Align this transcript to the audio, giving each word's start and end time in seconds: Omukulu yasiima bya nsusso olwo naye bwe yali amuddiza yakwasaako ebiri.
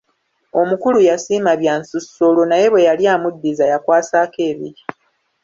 Omukulu 0.61 0.99
yasiima 1.09 1.51
bya 1.61 1.73
nsusso 1.79 2.21
olwo 2.29 2.43
naye 2.47 2.65
bwe 2.71 2.85
yali 2.87 3.03
amuddiza 3.13 3.65
yakwasaako 3.71 4.39
ebiri. 4.51 4.81